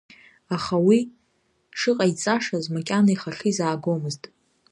[0.55, 0.99] Аха уи
[1.79, 4.23] шыҟаиҵашаз макьана ихахьы изаагомызт.